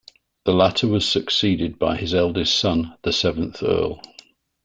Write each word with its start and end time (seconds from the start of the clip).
The 0.45 0.51
latter 0.51 0.87
was 0.87 1.07
succeeded 1.07 1.77
by 1.77 1.95
his 1.95 2.15
eldest 2.15 2.57
son, 2.59 2.97
the 3.03 3.13
seventh 3.13 3.61
Earl. 3.61 4.01